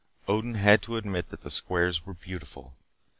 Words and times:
Odin 0.27 0.55
had 0.55 0.81
to 0.81 0.97
admit 0.97 1.29
that 1.29 1.41
the 1.41 1.51
squares 1.51 2.07
were 2.07 2.15
beautiful. 2.15 2.73